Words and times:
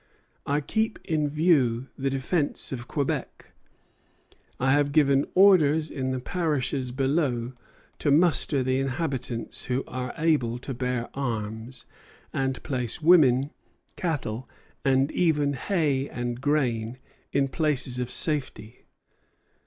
I 0.47 0.61
keep 0.61 0.97
in 1.05 1.29
view 1.29 1.89
the 1.95 2.09
defence 2.09 2.71
of 2.71 2.87
Quebec. 2.87 3.51
I 4.59 4.71
have 4.71 4.93
given 4.93 5.27
orders 5.35 5.91
in 5.91 6.09
the 6.09 6.19
parishes 6.19 6.91
below 6.91 7.53
to 7.99 8.09
muster 8.09 8.63
the 8.63 8.79
inhabitants 8.79 9.65
who 9.65 9.83
are 9.87 10.15
able 10.17 10.57
to 10.57 10.73
bear 10.73 11.07
arms, 11.13 11.85
and 12.33 12.63
place 12.63 12.99
women, 13.03 13.29
children, 13.29 13.53
cattle, 13.95 14.49
and 14.83 15.11
even 15.11 15.53
hay 15.53 16.09
and 16.09 16.41
grain, 16.41 16.97
in 17.31 17.47
places 17.47 17.99
of 17.99 18.09
safety. 18.09 18.85